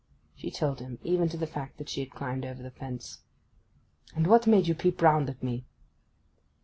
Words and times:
She 0.35 0.49
told 0.49 0.79
him, 0.79 0.97
even 1.03 1.29
to 1.29 1.37
the 1.37 1.45
fact 1.45 1.77
that 1.77 1.87
she 1.87 1.99
had 1.99 2.09
climbed 2.09 2.43
over 2.43 2.63
the 2.63 2.71
fence. 2.71 3.19
'And 4.15 4.25
what 4.25 4.47
made 4.47 4.67
you 4.67 4.73
peep 4.73 4.99
round 4.99 5.29
at 5.29 5.43
me? 5.43 5.63